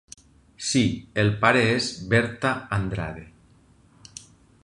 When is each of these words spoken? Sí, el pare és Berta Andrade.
Sí, 0.67 0.81
el 1.23 1.29
pare 1.43 1.61
és 1.73 1.91
Berta 2.15 2.55
Andrade. 2.79 3.27